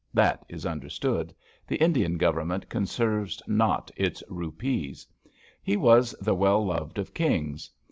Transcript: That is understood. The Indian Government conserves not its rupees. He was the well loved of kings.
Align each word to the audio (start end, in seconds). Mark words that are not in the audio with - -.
That 0.15 0.43
is 0.49 0.65
understood. 0.65 1.31
The 1.67 1.75
Indian 1.75 2.17
Government 2.17 2.67
conserves 2.69 3.39
not 3.45 3.91
its 3.95 4.23
rupees. 4.29 5.05
He 5.61 5.77
was 5.77 6.13
the 6.19 6.33
well 6.33 6.65
loved 6.65 6.97
of 6.97 7.13
kings. 7.13 7.69